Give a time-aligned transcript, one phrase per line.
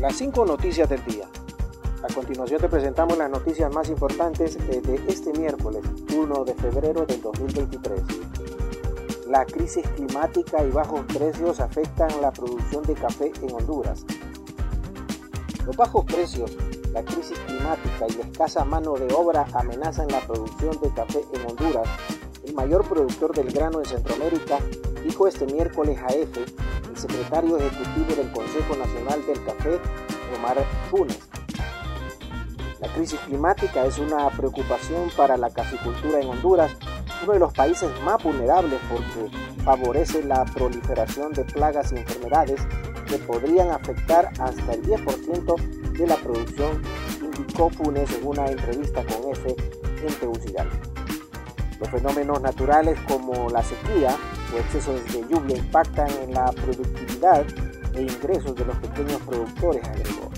[0.00, 1.26] Las cinco noticias del día.
[2.02, 5.82] A continuación te presentamos las noticias más importantes eh, de este miércoles
[6.14, 8.02] 1 de febrero del 2023.
[9.28, 14.04] La crisis climática y bajos precios afectan la producción de café en Honduras.
[15.64, 16.56] Los bajos precios,
[16.92, 21.46] la crisis climática y la escasa mano de obra amenazan la producción de café en
[21.46, 21.88] Honduras.
[22.42, 24.58] El mayor productor del grano en Centroamérica
[25.04, 26.44] dijo este miércoles a EFE
[26.94, 29.80] el secretario ejecutivo del Consejo Nacional del Café,
[30.36, 31.18] Omar Funes.
[32.80, 36.72] La crisis climática es una preocupación para la caficultura en Honduras,
[37.22, 42.60] uno de los países más vulnerables porque favorece la proliferación de plagas y enfermedades
[43.06, 46.82] que podrían afectar hasta el 10% de la producción,
[47.38, 49.56] indicó Funes en una entrevista con EFE
[50.06, 50.93] en.
[51.84, 54.16] Los fenómenos naturales como la sequía
[54.54, 57.44] o excesos de lluvia impactan en la productividad
[57.94, 60.30] e ingresos de los pequeños productores, agregó.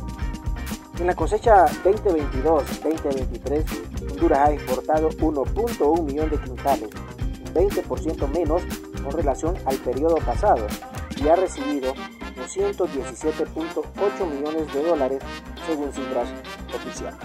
[0.98, 6.91] En la cosecha 2022-2023, Honduras ha exportado 1.1 millón de quintales,
[7.47, 8.62] un 20% menos
[9.05, 10.66] con relación al periodo pasado,
[11.16, 11.94] y ha recibido
[12.34, 15.22] 217.8 millones de dólares
[15.64, 16.28] según cifras
[16.75, 17.20] oficiales.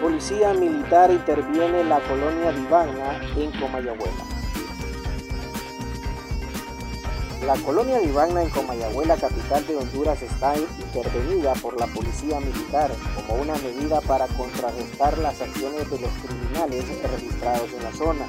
[0.00, 4.24] Policía militar interviene en la colonia Divana en Comayagüela.
[7.44, 13.42] La colonia Divana en Comayagüela, capital de Honduras, está intervenida por la policía militar como
[13.42, 18.24] una medida para contrarrestar las acciones de los criminales registrados en la zona.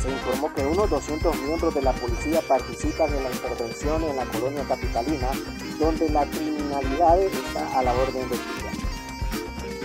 [0.00, 4.24] Se informó que unos 200 miembros de la policía participan en la intervención en la
[4.26, 5.28] colonia capitalina,
[5.80, 8.67] donde la criminalidad está a la orden del día.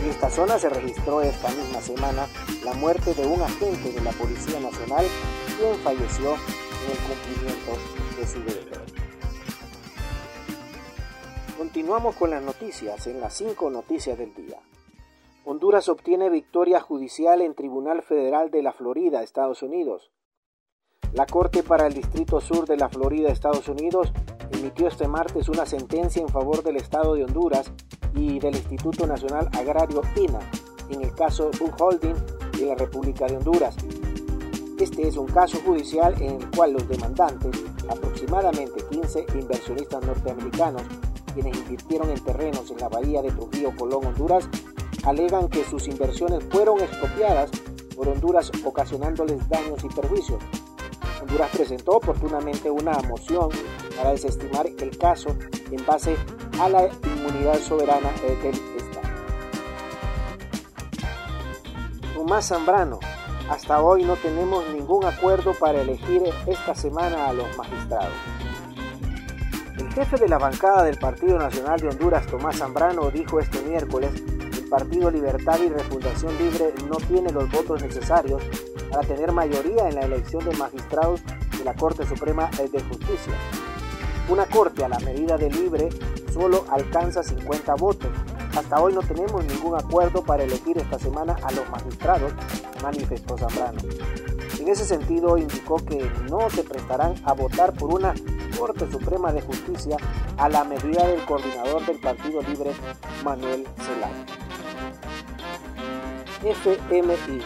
[0.03, 2.27] En esta zona se registró esta misma semana
[2.65, 5.05] la muerte de un agente de la Policía Nacional,
[5.57, 7.71] quien falleció en el cumplimiento
[8.19, 8.81] de su deber.
[11.57, 14.59] Continuamos con las noticias en las cinco noticias del día.
[15.45, 20.11] Honduras obtiene victoria judicial en Tribunal Federal de la Florida, Estados Unidos.
[21.13, 24.11] La Corte para el Distrito Sur de la Florida, Estados Unidos,
[24.51, 27.71] emitió este martes una sentencia en favor del Estado de Honduras
[28.15, 30.39] y del Instituto Nacional Agrario INA
[30.89, 32.15] en el caso Book Holding
[32.57, 33.75] de la República de Honduras.
[34.79, 37.51] Este es un caso judicial en el cual los demandantes,
[37.89, 40.83] aproximadamente 15 inversionistas norteamericanos,
[41.33, 44.47] quienes invirtieron en terrenos en la bahía de Trujillo, Colón, Honduras,
[45.03, 47.51] alegan que sus inversiones fueron expropiadas
[47.95, 50.39] por Honduras ocasionándoles daños y perjuicios.
[51.23, 53.49] Honduras presentó oportunamente una moción
[53.95, 55.29] para desestimar el caso
[55.71, 56.17] en base
[56.59, 59.07] a la inmunidad soberana del Estado.
[62.13, 62.99] Tomás Zambrano,
[63.49, 68.13] hasta hoy no tenemos ningún acuerdo para elegir esta semana a los magistrados.
[69.77, 74.11] El jefe de la bancada del Partido Nacional de Honduras, Tomás Zambrano, dijo este miércoles
[74.73, 78.41] Partido Libertad y Refundación Libre no tiene los votos necesarios
[78.89, 81.21] para tener mayoría en la elección de magistrados
[81.55, 83.35] de la Corte Suprema de Justicia.
[84.29, 85.89] Una corte a la medida de libre
[86.33, 88.09] solo alcanza 50 votos.
[88.57, 92.33] Hasta hoy no tenemos ningún acuerdo para elegir esta semana a los magistrados,
[92.81, 93.79] manifestó Zambrano.
[94.59, 98.15] En ese sentido, indicó que no se prestarán a votar por una
[98.57, 99.97] Corte Suprema de Justicia
[100.37, 102.71] a la medida del coordinador del Partido Libre,
[103.23, 104.25] Manuel Zelaya.
[106.43, 107.41] FMI.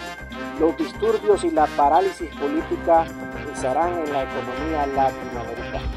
[0.59, 3.06] Los disturbios y la parálisis política
[3.53, 5.91] usarán en la economía latinoamericana.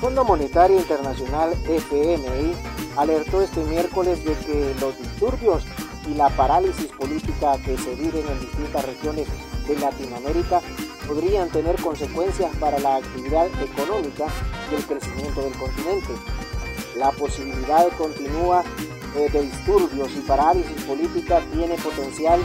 [0.00, 2.54] Fondo Monetario Internacional FMI
[2.96, 5.64] alertó este miércoles de que los disturbios
[6.08, 9.26] y la parálisis política que se viven en distintas regiones
[9.66, 10.60] de Latinoamérica
[11.06, 14.26] podrían tener consecuencias para la actividad económica
[14.70, 16.12] y el crecimiento del continente.
[16.96, 18.64] La posibilidad continua
[19.14, 22.40] de disturbios y parálisis política tiene potencial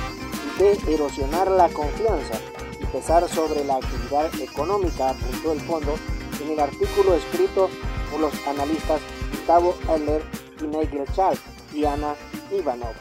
[0.57, 2.40] de erosionar la confianza
[2.82, 5.96] y pesar sobre la actividad económica, apuntó el fondo
[6.41, 7.70] en el artículo escrito
[8.11, 9.02] por los analistas
[9.32, 10.22] Gustavo Eller
[10.61, 11.41] y Nigel Charles
[11.73, 12.16] y Ana
[12.52, 12.93] Ivanova.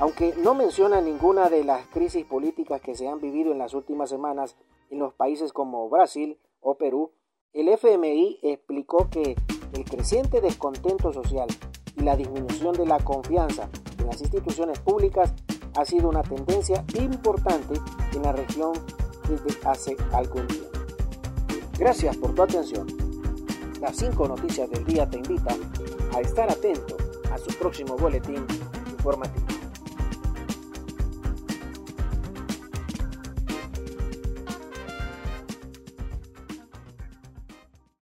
[0.00, 4.10] Aunque no menciona ninguna de las crisis políticas que se han vivido en las últimas
[4.10, 4.56] semanas
[4.90, 7.12] en los países como Brasil o Perú,
[7.52, 9.36] el FMI explicó que
[9.74, 11.48] el creciente descontento social
[12.04, 13.68] la disminución de la confianza
[13.98, 15.32] en las instituciones públicas
[15.76, 17.74] ha sido una tendencia importante
[18.14, 18.72] en la región
[19.28, 20.78] desde hace algún tiempo.
[21.78, 22.86] Gracias por tu atención.
[23.80, 25.58] Las 5 noticias del día te invitan
[26.14, 26.96] a estar atento
[27.32, 28.46] a su próximo boletín
[28.90, 29.63] informativo.